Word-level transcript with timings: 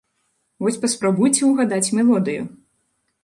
Вось 0.67 0.79
паспрабуйце 0.85 1.41
угадаць 1.49 1.93
мелодыю. 1.99 2.43